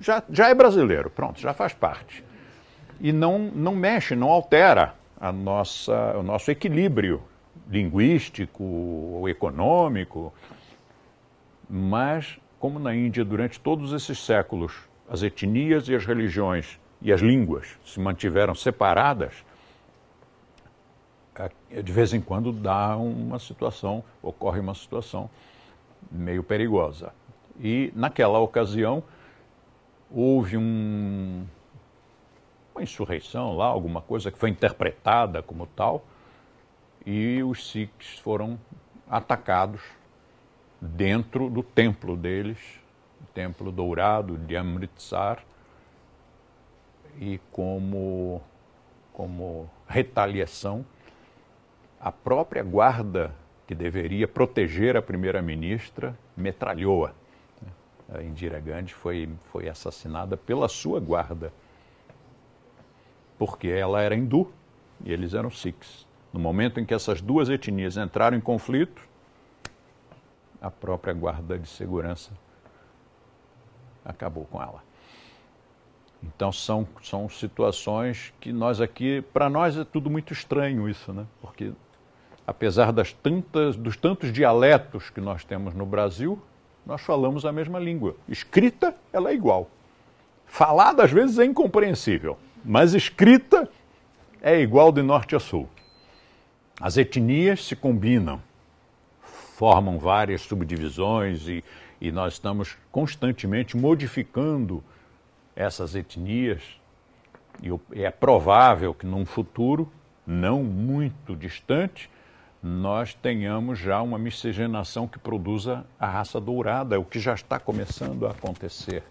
já, 0.00 0.22
já 0.30 0.48
é 0.48 0.54
brasileiro, 0.54 1.10
pronto, 1.10 1.40
já 1.40 1.52
faz 1.52 1.72
parte. 1.72 2.24
E 3.00 3.12
não, 3.12 3.38
não 3.38 3.74
mexe, 3.74 4.14
não 4.14 4.28
altera 4.28 4.94
a 5.20 5.32
nossa, 5.32 6.16
o 6.16 6.22
nosso 6.22 6.50
equilíbrio 6.50 7.22
linguístico 7.68 9.24
econômico. 9.28 10.32
Mas, 11.68 12.38
como 12.58 12.78
na 12.78 12.94
Índia, 12.94 13.24
durante 13.24 13.60
todos 13.60 13.92
esses 13.92 14.18
séculos, 14.18 14.88
as 15.08 15.22
etnias 15.22 15.88
e 15.88 15.94
as 15.94 16.06
religiões 16.06 16.78
e 17.00 17.12
as 17.12 17.20
línguas 17.20 17.78
se 17.84 18.00
mantiveram 18.00 18.54
separadas, 18.54 19.44
de 21.70 21.92
vez 21.92 22.12
em 22.12 22.20
quando 22.20 22.52
dá 22.52 22.96
uma 22.96 23.38
situação, 23.38 24.02
ocorre 24.22 24.58
uma 24.58 24.74
situação 24.74 25.30
meio 26.10 26.42
perigosa. 26.42 27.12
E 27.60 27.92
naquela 27.94 28.38
ocasião, 28.40 29.02
houve 30.10 30.56
um, 30.56 31.44
uma 32.78 32.82
insurreição 32.84 33.56
lá, 33.56 33.66
alguma 33.66 34.00
coisa 34.00 34.30
que 34.30 34.38
foi 34.38 34.50
interpretada 34.50 35.42
como 35.42 35.66
tal, 35.66 36.04
e 37.04 37.42
os 37.42 37.70
Sikhs 37.70 38.18
foram 38.20 38.58
atacados 39.10 39.82
dentro 40.80 41.50
do 41.50 41.62
templo 41.62 42.16
deles, 42.16 42.58
o 43.20 43.26
templo 43.34 43.72
dourado 43.72 44.38
de 44.38 44.56
Amritsar, 44.56 45.44
e 47.20 47.40
como, 47.50 48.40
como 49.12 49.68
retaliação, 49.88 50.86
a 52.00 52.12
própria 52.12 52.62
guarda 52.62 53.34
que 53.66 53.74
deveria 53.74 54.28
proteger 54.28 54.96
a 54.96 55.02
primeira-ministra 55.02 56.16
metralhou-a. 56.36 57.12
A 58.08 58.22
Indira 58.22 58.60
Gandhi 58.60 58.94
foi, 58.94 59.28
foi 59.50 59.68
assassinada 59.68 60.36
pela 60.36 60.68
sua 60.68 61.00
guarda, 61.00 61.52
porque 63.38 63.68
ela 63.68 64.02
era 64.02 64.14
hindu 64.14 64.50
e 65.04 65.12
eles 65.12 65.34
eram 65.34 65.50
sikhs. 65.50 66.06
No 66.32 66.40
momento 66.40 66.80
em 66.80 66.84
que 66.84 66.92
essas 66.92 67.20
duas 67.20 67.48
etnias 67.48 67.96
entraram 67.96 68.36
em 68.36 68.40
conflito, 68.40 69.02
a 70.60 70.70
própria 70.70 71.14
guarda 71.14 71.58
de 71.58 71.68
segurança 71.68 72.32
acabou 74.04 74.44
com 74.46 74.60
ela. 74.60 74.82
Então 76.22 76.50
são, 76.50 76.86
são 77.02 77.28
situações 77.28 78.34
que 78.40 78.52
nós 78.52 78.80
aqui, 78.80 79.22
para 79.32 79.48
nós 79.48 79.78
é 79.78 79.84
tudo 79.84 80.10
muito 80.10 80.32
estranho 80.32 80.88
isso, 80.88 81.12
né? 81.12 81.24
Porque 81.40 81.72
apesar 82.46 82.92
das 82.92 83.12
tantas, 83.12 83.76
dos 83.76 83.96
tantos 83.96 84.32
dialetos 84.32 85.10
que 85.10 85.20
nós 85.20 85.44
temos 85.44 85.74
no 85.74 85.86
Brasil, 85.86 86.40
nós 86.84 87.02
falamos 87.02 87.44
a 87.44 87.52
mesma 87.52 87.78
língua. 87.78 88.16
Escrita, 88.28 88.96
ela 89.12 89.30
é 89.30 89.34
igual. 89.34 89.68
Falada, 90.46 91.04
às 91.04 91.12
vezes, 91.12 91.38
é 91.38 91.44
incompreensível, 91.44 92.38
mas 92.68 92.92
escrita 92.92 93.66
é 94.42 94.60
igual 94.60 94.92
de 94.92 95.00
norte 95.00 95.34
a 95.34 95.40
sul. 95.40 95.66
As 96.78 96.98
etnias 96.98 97.64
se 97.64 97.74
combinam, 97.74 98.42
formam 99.22 99.98
várias 99.98 100.42
subdivisões 100.42 101.48
e, 101.48 101.64
e 101.98 102.12
nós 102.12 102.34
estamos 102.34 102.76
constantemente 102.92 103.74
modificando 103.74 104.84
essas 105.56 105.94
etnias. 105.94 106.62
E 107.62 107.70
é 108.02 108.10
provável 108.10 108.92
que 108.92 109.06
num 109.06 109.24
futuro 109.24 109.90
não 110.26 110.62
muito 110.62 111.34
distante 111.34 112.10
nós 112.62 113.14
tenhamos 113.14 113.78
já 113.78 114.02
uma 114.02 114.18
miscigenação 114.18 115.08
que 115.08 115.18
produza 115.18 115.86
a 115.98 116.06
raça 116.06 116.38
dourada, 116.38 117.00
o 117.00 117.04
que 117.04 117.18
já 117.18 117.32
está 117.32 117.58
começando 117.58 118.26
a 118.26 118.30
acontecer 118.30 119.02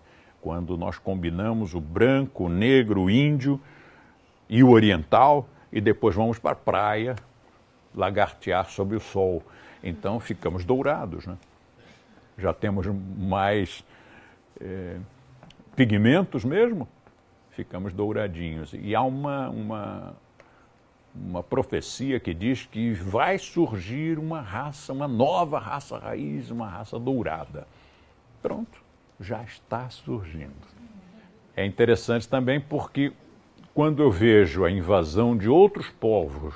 quando 0.41 0.77
nós 0.77 0.97
combinamos 0.97 1.73
o 1.73 1.81
branco, 1.81 2.45
o 2.45 2.49
negro, 2.49 3.03
o 3.03 3.09
índio 3.09 3.59
e 4.49 4.63
o 4.63 4.69
oriental 4.69 5.47
e 5.71 5.81
depois 5.81 6.15
vamos 6.15 6.39
para 6.39 6.51
a 6.51 6.55
praia 6.55 7.15
lagartear 7.93 8.69
sob 8.69 8.95
o 8.95 8.99
sol. 8.99 9.43
Então 9.83 10.19
ficamos 10.19 10.63
dourados, 10.63 11.25
né? 11.25 11.37
Já 12.37 12.53
temos 12.53 12.85
mais 13.17 13.83
é, 14.61 14.97
pigmentos 15.75 16.45
mesmo, 16.45 16.87
ficamos 17.51 17.93
douradinhos. 17.93 18.73
E 18.73 18.95
há 18.95 19.01
uma, 19.01 19.49
uma 19.49 20.15
uma 21.19 21.41
profecia 21.41 22.19
que 22.19 22.33
diz 22.33 22.65
que 22.65 22.93
vai 22.93 23.37
surgir 23.37 24.19
uma 24.19 24.39
raça, 24.39 24.93
uma 24.93 25.07
nova 25.07 25.59
raça 25.59 25.97
raiz, 25.97 26.51
uma 26.51 26.67
raça 26.69 26.99
dourada. 26.99 27.67
Pronto, 28.41 28.79
já 29.19 29.43
está 29.43 29.89
surgindo. 29.89 30.53
É 31.55 31.65
interessante 31.65 32.27
também 32.27 32.59
porque 32.59 33.11
quando 33.73 34.01
eu 34.01 34.11
vejo 34.11 34.63
a 34.63 34.71
invasão 34.71 35.37
de 35.37 35.49
outros 35.49 35.89
povos 35.89 36.55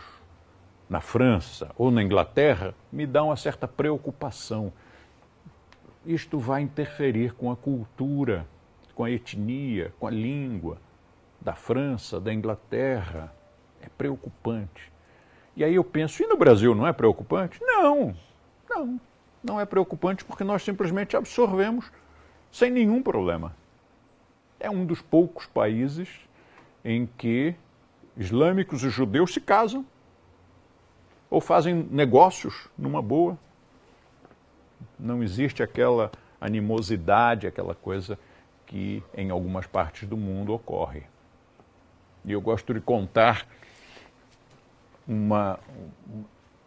na 0.89 0.99
França 0.99 1.71
ou 1.77 1.89
na 1.89 2.03
Inglaterra, 2.03 2.75
me 2.91 3.05
dá 3.05 3.23
uma 3.23 3.35
certa 3.35 3.67
preocupação. 3.67 4.73
Isto 6.05 6.37
vai 6.37 6.61
interferir 6.61 7.33
com 7.33 7.51
a 7.51 7.55
cultura, 7.55 8.45
com 8.93 9.03
a 9.03 9.11
etnia, 9.11 9.93
com 9.99 10.07
a 10.07 10.11
língua 10.11 10.77
da 11.39 11.53
França, 11.53 12.19
da 12.19 12.33
Inglaterra 12.33 13.33
é 13.81 13.89
preocupante. 13.97 14.91
E 15.55 15.63
aí 15.63 15.75
eu 15.75 15.83
penso, 15.83 16.23
e 16.23 16.27
no 16.27 16.37
Brasil 16.37 16.73
não 16.73 16.87
é 16.87 16.93
preocupante? 16.93 17.59
Não, 17.61 18.15
não, 18.69 19.01
não 19.43 19.59
é 19.59 19.65
preocupante 19.65 20.23
porque 20.23 20.43
nós 20.43 20.63
simplesmente 20.63 21.17
absorvemos 21.17 21.91
sem 22.51 22.69
nenhum 22.69 23.01
problema. 23.01 23.55
É 24.59 24.69
um 24.69 24.85
dos 24.85 25.01
poucos 25.01 25.45
países 25.45 26.09
em 26.83 27.05
que 27.05 27.55
islâmicos 28.17 28.83
e 28.83 28.89
judeus 28.89 29.33
se 29.33 29.41
casam 29.41 29.85
ou 31.29 31.39
fazem 31.39 31.87
negócios 31.89 32.67
numa 32.77 33.01
boa. 33.01 33.37
Não 34.99 35.23
existe 35.23 35.63
aquela 35.63 36.11
animosidade, 36.39 37.47
aquela 37.47 37.73
coisa 37.73 38.19
que 38.65 39.01
em 39.15 39.29
algumas 39.29 39.65
partes 39.65 40.07
do 40.07 40.17
mundo 40.17 40.53
ocorre. 40.53 41.03
E 42.25 42.31
eu 42.31 42.41
gosto 42.41 42.73
de 42.73 42.81
contar 42.81 43.47
uma, 45.07 45.59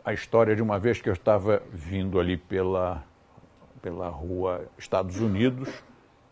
a 0.05 0.13
história 0.13 0.57
de 0.57 0.63
uma 0.63 0.79
vez 0.79 1.01
que 1.01 1.09
eu 1.09 1.13
estava 1.13 1.63
vindo 1.73 2.19
ali 2.19 2.37
pela, 2.37 3.05
pela 3.85 4.09
rua 4.09 4.65
Estados 4.79 5.21
Unidos, 5.21 5.69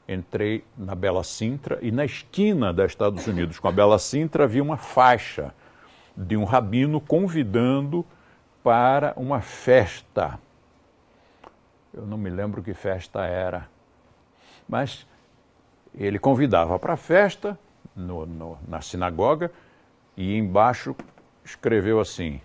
entrei 0.08 0.64
na 0.74 0.94
Bela 0.94 1.22
Sintra 1.22 1.78
e 1.82 1.92
na 1.92 2.02
esquina 2.02 2.72
da 2.72 2.86
Estados 2.86 3.26
Unidos 3.26 3.58
com 3.58 3.68
a 3.68 3.72
Bela 3.72 3.98
Sintra 3.98 4.44
havia 4.44 4.62
uma 4.62 4.78
faixa 4.78 5.52
de 6.16 6.34
um 6.34 6.44
rabino 6.44 6.98
convidando 6.98 8.06
para 8.64 9.12
uma 9.18 9.42
festa. 9.42 10.38
Eu 11.92 12.06
não 12.06 12.16
me 12.16 12.30
lembro 12.30 12.62
que 12.62 12.72
festa 12.72 13.26
era, 13.26 13.68
mas 14.66 15.06
ele 15.94 16.18
convidava 16.18 16.78
para 16.78 16.94
a 16.94 16.96
festa 16.96 17.58
no, 17.94 18.24
no, 18.24 18.58
na 18.66 18.80
sinagoga 18.80 19.52
e 20.16 20.38
embaixo 20.38 20.96
escreveu 21.44 22.00
assim: 22.00 22.40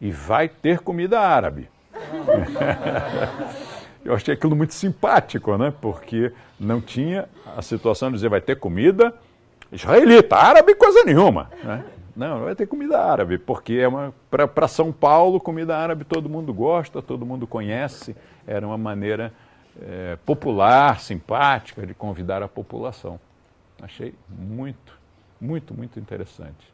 e 0.00 0.12
vai 0.12 0.48
ter 0.48 0.78
comida 0.78 1.18
árabe. 1.18 1.68
Eu 4.04 4.14
achei 4.14 4.34
aquilo 4.34 4.54
muito 4.54 4.74
simpático, 4.74 5.56
né? 5.56 5.72
Porque 5.80 6.32
não 6.60 6.80
tinha 6.80 7.28
a 7.56 7.62
situação 7.62 8.10
de 8.10 8.16
dizer 8.16 8.28
vai 8.28 8.40
ter 8.40 8.56
comida 8.56 9.14
israelita, 9.72 10.36
árabe 10.36 10.74
coisa 10.74 11.04
nenhuma. 11.04 11.50
Né? 11.62 11.84
Não, 12.14 12.44
vai 12.44 12.54
ter 12.54 12.66
comida 12.66 13.00
árabe, 13.00 13.38
porque 13.38 13.74
é 13.74 13.88
uma 13.88 14.14
para 14.30 14.68
São 14.68 14.92
Paulo 14.92 15.40
comida 15.40 15.76
árabe 15.76 16.04
todo 16.04 16.28
mundo 16.28 16.54
gosta, 16.54 17.02
todo 17.02 17.26
mundo 17.26 17.46
conhece. 17.46 18.14
Era 18.46 18.66
uma 18.66 18.78
maneira 18.78 19.32
é, 19.82 20.16
popular, 20.24 21.00
simpática 21.00 21.84
de 21.84 21.92
convidar 21.92 22.42
a 22.42 22.48
população. 22.48 23.18
Achei 23.82 24.14
muito, 24.28 24.96
muito, 25.40 25.74
muito 25.74 25.98
interessante. 25.98 26.72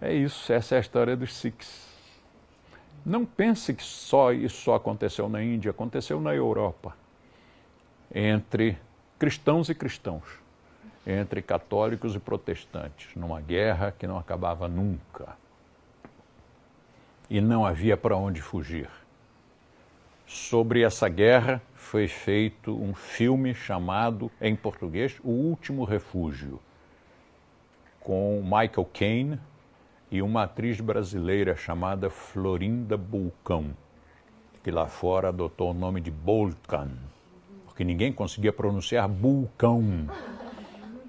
É 0.00 0.12
isso, 0.12 0.52
essa 0.52 0.74
é 0.74 0.78
a 0.78 0.80
história 0.80 1.14
dos 1.14 1.34
Sikhs. 1.34 1.91
Não 3.04 3.24
pense 3.24 3.74
que 3.74 3.82
só 3.82 4.32
isso 4.32 4.62
só 4.62 4.76
aconteceu 4.76 5.28
na 5.28 5.42
Índia, 5.42 5.72
aconteceu 5.72 6.20
na 6.20 6.32
Europa, 6.34 6.96
entre 8.14 8.78
cristãos 9.18 9.68
e 9.68 9.74
cristãos, 9.74 10.22
entre 11.04 11.42
católicos 11.42 12.14
e 12.14 12.20
protestantes, 12.20 13.14
numa 13.16 13.40
guerra 13.40 13.92
que 13.96 14.06
não 14.06 14.18
acabava 14.18 14.68
nunca. 14.68 15.36
E 17.28 17.40
não 17.40 17.66
havia 17.66 17.96
para 17.96 18.16
onde 18.16 18.40
fugir. 18.40 18.88
Sobre 20.26 20.82
essa 20.82 21.08
guerra 21.08 21.60
foi 21.74 22.06
feito 22.06 22.72
um 22.80 22.94
filme 22.94 23.54
chamado, 23.54 24.30
em 24.40 24.54
português, 24.54 25.18
O 25.24 25.30
Último 25.30 25.84
Refúgio, 25.84 26.60
com 28.00 28.40
Michael 28.42 28.88
Caine, 28.94 29.40
e 30.12 30.20
uma 30.20 30.42
atriz 30.42 30.78
brasileira 30.78 31.56
chamada 31.56 32.10
Florinda 32.10 32.98
Bulcão, 32.98 33.74
que 34.62 34.70
lá 34.70 34.86
fora 34.86 35.30
adotou 35.30 35.70
o 35.70 35.74
nome 35.74 36.02
de 36.02 36.10
Bolkan, 36.10 36.90
porque 37.64 37.82
ninguém 37.82 38.12
conseguia 38.12 38.52
pronunciar 38.52 39.08
Bulcão. 39.08 40.06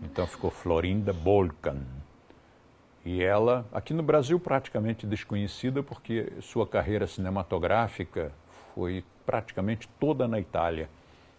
Então 0.02 0.26
ficou 0.26 0.50
Florinda 0.50 1.12
Bolkan. 1.12 1.82
E 3.04 3.22
ela, 3.22 3.66
aqui 3.74 3.94
no 3.94 4.02
Brasil, 4.02 4.40
praticamente 4.40 5.06
desconhecida, 5.06 5.84
porque 5.84 6.32
sua 6.40 6.66
carreira 6.66 7.06
cinematográfica 7.06 8.32
foi 8.74 9.04
praticamente 9.26 9.86
toda 10.00 10.30
na 10.30 10.40
Itália 10.40 10.90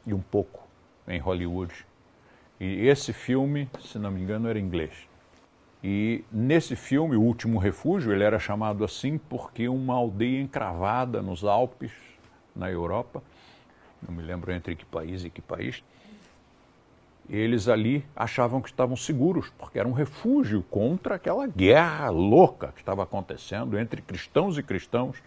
e 0.06 0.12
um 0.12 0.20
pouco 0.20 0.68
em 1.08 1.18
Hollywood. 1.18 1.74
E 2.60 2.86
esse 2.86 3.14
filme, 3.14 3.70
se 3.80 3.98
não 3.98 4.10
me 4.10 4.20
engano, 4.20 4.48
era 4.48 4.58
inglês. 4.58 5.13
E 5.86 6.24
nesse 6.32 6.74
filme, 6.74 7.14
O 7.14 7.20
Último 7.20 7.58
Refúgio, 7.58 8.10
ele 8.10 8.24
era 8.24 8.38
chamado 8.38 8.82
assim 8.86 9.18
porque 9.18 9.68
uma 9.68 9.92
aldeia 9.92 10.40
encravada 10.40 11.20
nos 11.20 11.44
Alpes, 11.44 11.92
na 12.56 12.70
Europa, 12.70 13.22
não 14.00 14.16
me 14.16 14.22
lembro 14.22 14.50
entre 14.50 14.74
que 14.74 14.86
país 14.86 15.26
e 15.26 15.28
que 15.28 15.42
país, 15.42 15.84
eles 17.28 17.68
ali 17.68 18.02
achavam 18.16 18.62
que 18.62 18.70
estavam 18.70 18.96
seguros, 18.96 19.50
porque 19.58 19.78
era 19.78 19.86
um 19.86 19.92
refúgio 19.92 20.62
contra 20.70 21.16
aquela 21.16 21.46
guerra 21.46 22.08
louca 22.08 22.72
que 22.72 22.80
estava 22.80 23.02
acontecendo 23.02 23.78
entre 23.78 24.00
cristãos 24.00 24.56
e 24.56 24.62
cristãos. 24.62 25.22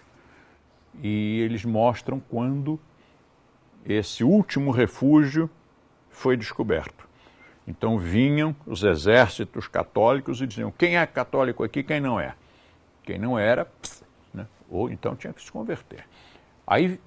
E 1.03 1.39
eles 1.41 1.63
mostram 1.65 2.19
quando 2.19 2.79
esse 3.85 4.23
último 4.23 4.71
refúgio 4.71 5.47
foi 6.09 6.35
descoberto. 6.35 7.06
Então 7.67 7.99
vinham 7.99 8.55
os 8.65 8.81
exércitos 8.83 9.67
católicos 9.67 10.41
e 10.41 10.47
diziam 10.47 10.71
quem 10.71 10.97
é 10.97 11.05
católico 11.05 11.63
aqui, 11.63 11.83
quem 11.83 11.99
não 11.99 12.17
é. 12.17 12.33
Quem 13.03 13.19
não 13.19 13.37
era, 13.37 13.67
né? 14.33 14.47
ou 14.69 14.89
então 14.89 15.15
tinha 15.15 15.33
que 15.33 15.41
se 15.41 15.51
converter. 15.51 16.05
Aí, 16.65 16.99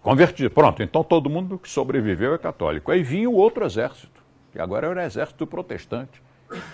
convertido, 0.00 0.50
pronto, 0.50 0.82
então 0.82 1.02
todo 1.02 1.28
mundo 1.28 1.58
que 1.58 1.68
sobreviveu 1.68 2.34
é 2.34 2.38
católico. 2.38 2.92
Aí 2.92 3.02
vinha 3.02 3.28
o 3.28 3.34
outro 3.34 3.64
exército, 3.64 4.22
que 4.52 4.60
agora 4.60 4.86
era 4.88 5.00
o 5.00 5.04
exército 5.04 5.46
protestante. 5.46 6.22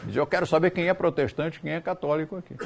Dizia, 0.05 0.21
eu 0.21 0.27
quero 0.27 0.47
saber 0.47 0.71
quem 0.71 0.89
é 0.89 0.95
protestante 0.95 1.61
quem 1.61 1.73
é 1.73 1.81
católico 1.81 2.37
aqui. 2.37 2.57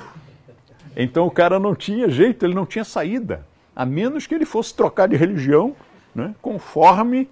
Então 0.97 1.27
o 1.27 1.31
cara 1.31 1.61
não 1.61 1.75
tinha 1.75 2.09
jeito, 2.09 2.45
ele 2.45 2.55
não 2.55 2.67
tinha 2.67 2.85
saída, 2.85 3.47
a 3.75 3.87
menos 3.87 4.27
que 4.27 4.35
ele 4.35 4.45
fosse 4.45 4.75
trocar 4.75 5.07
de 5.07 5.17
religião 5.17 5.77
né, 6.15 6.35
conforme 6.41 7.29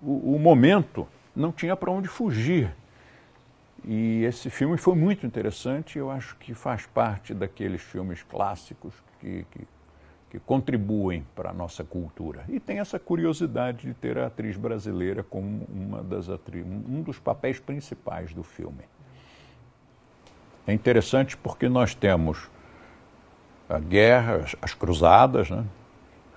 o, 0.00 0.36
o 0.36 0.38
momento 0.38 1.06
não 1.34 1.52
tinha 1.52 1.76
para 1.76 1.90
onde 1.90 2.08
fugir. 2.08 2.74
E 3.84 4.24
esse 4.24 4.48
filme 4.48 4.76
foi 4.76 4.94
muito 4.94 5.26
interessante, 5.26 5.98
eu 5.98 6.10
acho 6.10 6.36
que 6.36 6.54
faz 6.54 6.86
parte 6.86 7.34
daqueles 7.34 7.82
filmes 7.82 8.22
clássicos 8.22 8.94
que, 9.20 9.44
que, 9.50 9.66
que 10.30 10.38
contribuem 10.38 11.26
para 11.34 11.50
a 11.50 11.52
nossa 11.52 11.82
cultura. 11.82 12.44
E 12.48 12.60
tem 12.60 12.78
essa 12.78 12.98
curiosidade 12.98 13.88
de 13.88 13.94
ter 13.94 14.18
a 14.18 14.26
atriz 14.26 14.56
brasileira 14.56 15.24
como 15.24 15.66
uma 15.68 16.02
das 16.02 16.28
atri 16.28 16.62
um 16.62 17.02
dos 17.02 17.18
papéis 17.18 17.58
principais 17.58 18.32
do 18.32 18.44
filme. 18.44 18.84
É 20.64 20.72
interessante 20.72 21.36
porque 21.36 21.68
nós 21.68 21.92
temos 21.92 22.48
a 23.68 23.80
guerra, 23.80 24.44
as 24.60 24.74
cruzadas, 24.74 25.50
né, 25.50 25.64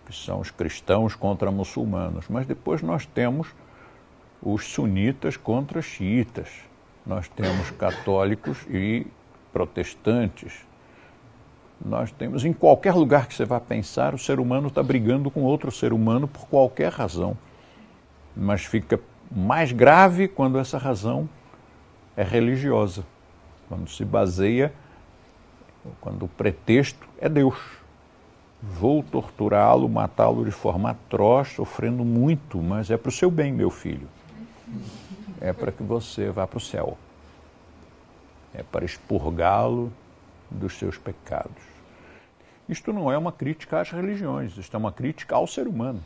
que 0.05 0.15
são 0.15 0.39
os 0.39 0.49
cristãos 0.49 1.15
contra 1.15 1.51
muçulmanos, 1.51 2.25
mas 2.27 2.47
depois 2.47 2.81
nós 2.81 3.05
temos 3.05 3.53
os 4.45 4.63
sunitas 4.67 5.35
contra 5.35 5.79
os 5.79 5.85
xiitas. 5.85 6.49
Nós 7.03 7.27
temos 7.27 7.71
católicos 7.71 8.59
e 8.69 9.07
protestantes. 9.51 10.53
Nós 11.83 12.11
temos, 12.11 12.45
em 12.45 12.53
qualquer 12.53 12.93
lugar 12.93 13.27
que 13.27 13.33
você 13.33 13.43
vá 13.43 13.59
pensar, 13.59 14.13
o 14.13 14.19
ser 14.19 14.39
humano 14.39 14.67
está 14.67 14.83
brigando 14.83 15.31
com 15.31 15.41
outro 15.41 15.71
ser 15.71 15.91
humano 15.91 16.27
por 16.27 16.47
qualquer 16.47 16.91
razão. 16.91 17.35
Mas 18.35 18.63
fica 18.63 18.99
mais 19.31 19.71
grave 19.71 20.27
quando 20.27 20.59
essa 20.59 20.77
razão 20.77 21.27
é 22.15 22.23
religiosa, 22.23 23.03
quando 23.67 23.89
se 23.89 24.05
baseia, 24.05 24.71
quando 25.99 26.25
o 26.25 26.27
pretexto 26.27 27.07
é 27.19 27.27
Deus. 27.27 27.57
Vou 28.61 29.03
torturá-lo, 29.03 29.89
matá-lo 29.89 30.45
de 30.45 30.51
forma 30.51 30.91
atroz, 30.91 31.49
sofrendo 31.49 32.05
muito, 32.05 32.61
mas 32.61 32.89
é 32.89 32.97
para 32.97 33.09
o 33.09 33.11
seu 33.11 33.29
bem, 33.29 33.51
meu 33.51 33.69
filho 33.69 34.07
é 35.41 35.53
para 35.53 35.71
que 35.71 35.83
você 35.83 36.29
vá 36.29 36.47
para 36.47 36.57
o 36.57 36.61
céu. 36.61 36.97
É 38.53 38.63
para 38.63 38.85
expurgá-lo 38.85 39.91
dos 40.49 40.77
seus 40.77 40.97
pecados. 40.97 41.61
Isto 42.67 42.91
não 42.91 43.11
é 43.11 43.17
uma 43.17 43.31
crítica 43.31 43.81
às 43.81 43.91
religiões, 43.91 44.57
isto 44.57 44.75
é 44.75 44.77
uma 44.77 44.91
crítica 44.91 45.35
ao 45.35 45.45
ser 45.45 45.67
humano. 45.67 46.03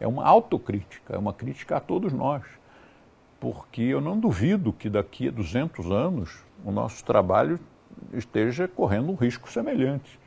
É 0.00 0.06
uma 0.06 0.24
autocrítica, 0.24 1.14
é 1.14 1.18
uma 1.18 1.32
crítica 1.32 1.76
a 1.76 1.80
todos 1.80 2.12
nós. 2.12 2.42
Porque 3.38 3.82
eu 3.82 4.00
não 4.00 4.18
duvido 4.18 4.72
que 4.72 4.88
daqui 4.88 5.28
a 5.28 5.30
200 5.30 5.90
anos 5.90 6.42
o 6.64 6.70
nosso 6.70 7.04
trabalho 7.04 7.58
esteja 8.12 8.66
correndo 8.66 9.10
um 9.10 9.14
risco 9.14 9.50
semelhante 9.50 10.21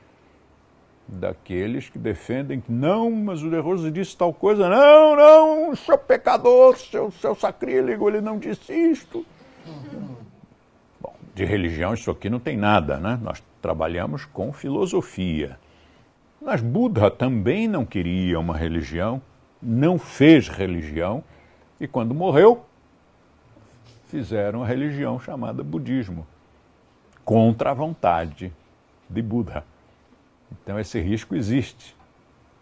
daqueles 1.08 1.90
que 1.90 2.00
defendem 2.00 2.60
que 2.60 2.72
não, 2.72 3.12
mas 3.12 3.44
o 3.44 3.50
De 3.50 3.92
disse 3.92 4.18
tal 4.18 4.34
coisa, 4.34 4.68
não, 4.68 5.16
não, 5.16 5.76
seu 5.76 5.98
pecador, 5.98 6.78
seu, 6.78 7.12
seu 7.12 7.36
sacrílego, 7.36 8.10
ele 8.10 8.22
não 8.22 8.40
disse 8.40 8.74
isto. 8.74 9.26
Bom, 11.00 11.14
de 11.34 11.46
religião 11.46 11.94
isso 11.94 12.10
aqui 12.10 12.30
não 12.30 12.40
tem 12.40 12.58
nada, 12.58 12.98
né? 12.98 13.20
Nós 13.22 13.44
trabalhamos 13.62 14.26
com 14.26 14.52
filosofia. 14.52 15.60
Mas 16.42 16.62
Buda 16.62 17.10
também 17.10 17.68
não 17.68 17.86
queria 17.86 18.40
uma 18.40 18.56
religião, 18.56 19.22
não 19.62 19.98
fez 19.98 20.48
religião, 20.48 21.24
e 21.80 21.88
quando 21.88 22.14
morreu, 22.14 22.66
fizeram 24.08 24.64
a 24.64 24.68
religião 24.68 25.20
chamada 25.20 25.64
budismo, 25.64 26.26
contra 27.24 27.72
a 27.72 27.74
vontade 27.74 28.54
de 29.10 29.22
Buda. 29.22 29.64
Então 30.64 30.80
esse 30.80 31.00
risco 31.00 31.36
existe. 31.36 31.96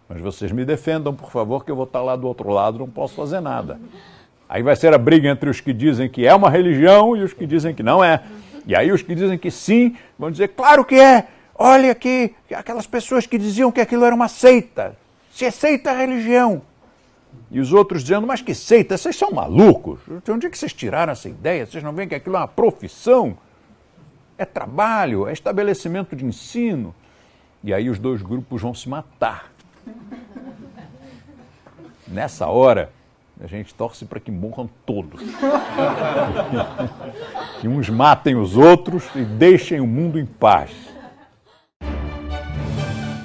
Mas 0.08 0.22
vocês 0.22 0.52
me 0.52 0.66
defendam, 0.66 1.14
por 1.14 1.32
favor, 1.32 1.64
que 1.64 1.72
eu 1.72 1.76
vou 1.76 1.86
estar 1.86 2.02
lá 2.02 2.16
do 2.16 2.28
outro 2.28 2.50
lado, 2.50 2.80
não 2.80 2.90
posso 2.90 3.16
fazer 3.16 3.40
nada. 3.40 3.80
Aí 4.48 4.62
vai 4.62 4.76
ser 4.76 4.94
a 4.94 4.98
briga 4.98 5.30
entre 5.30 5.50
os 5.50 5.60
que 5.60 5.74
dizem 5.74 6.10
que 6.10 6.28
é 6.28 6.36
uma 6.36 6.50
religião 6.50 7.16
e 7.16 7.24
os 7.24 7.34
que 7.34 7.48
dizem 7.48 7.74
que 7.74 7.82
não 7.82 8.04
é. 8.04 8.22
E 8.66 8.76
aí 8.76 8.92
os 8.92 9.02
que 9.02 9.16
dizem 9.16 9.38
que 9.38 9.50
sim 9.50 9.96
vão 10.18 10.30
dizer, 10.30 10.50
claro 10.50 10.86
que 10.86 10.96
é. 10.96 11.28
Olha 11.56 11.92
aqui, 11.92 12.36
aquelas 12.54 12.88
pessoas 12.88 13.26
que 13.26 13.38
diziam 13.38 13.72
que 13.72 13.82
aquilo 13.82 14.04
era 14.06 14.14
uma 14.14 14.28
seita. 14.28 14.96
Se 15.32 15.46
é 15.46 15.52
seita 15.52 15.92
é 15.92 15.98
religião. 15.98 16.62
E 17.50 17.60
os 17.60 17.74
outros 17.74 18.04
dizendo, 18.04 18.28
mas 18.28 18.42
que 18.42 18.54
seita, 18.54 18.98
vocês 18.98 19.16
são 19.16 19.32
malucos. 19.32 20.00
De 20.24 20.32
onde 20.32 20.48
é 20.48 20.50
que 20.50 20.58
vocês 20.58 20.74
tiraram 20.74 21.12
essa 21.12 21.30
ideia? 21.30 21.66
Vocês 21.66 21.84
não 21.84 21.94
veem 21.94 22.08
que 22.08 22.16
aquilo 22.16 22.36
é 22.36 22.40
uma 22.40 22.48
profissão? 22.48 23.38
É 24.38 24.46
trabalho, 24.46 25.28
é 25.28 25.34
estabelecimento 25.34 26.16
de 26.16 26.26
ensino. 26.26 26.94
E 27.64 27.74
aí 27.74 27.90
os 27.90 27.98
dois 27.98 28.22
grupos 28.22 28.62
vão 28.62 28.74
se 28.74 28.90
matar. 28.90 29.52
Nessa 32.08 32.48
hora, 32.48 32.92
a 33.42 33.48
gente 33.48 33.74
torce 33.74 34.06
para 34.06 34.20
que 34.20 34.32
morram 34.32 34.70
todos. 34.86 35.22
que 37.62 37.68
uns 37.68 37.90
matem 37.90 38.36
os 38.36 38.58
outros 38.58 39.06
e 39.16 39.24
deixem 39.24 39.80
o 39.80 39.88
mundo 39.88 40.20
em 40.20 40.26
paz. 40.26 40.72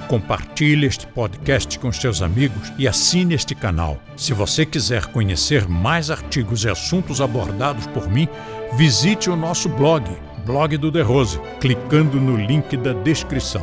Compartilhe 0.09 0.87
este 0.87 1.07
podcast 1.07 1.79
com 1.79 1.93
seus 1.93 2.23
amigos 2.23 2.73
e 2.79 2.89
assine 2.89 3.35
este 3.35 3.55
canal. 3.55 3.99
Se 4.17 4.33
você 4.33 4.65
quiser 4.65 5.05
conhecer 5.07 5.69
mais 5.69 6.11
artigos 6.11 6.65
e 6.65 6.71
assuntos 6.71 7.21
abordados 7.21 7.87
por 7.89 8.09
mim, 8.09 8.27
visite 8.75 9.29
o 9.29 9.37
nosso 9.37 9.69
blog, 9.69 10.05
Blog 10.47 10.79
do 10.79 10.91
The 10.91 11.03
Rose, 11.03 11.39
clicando 11.61 12.19
no 12.19 12.37
link 12.37 12.75
da 12.79 12.95
descrição. 12.95 13.63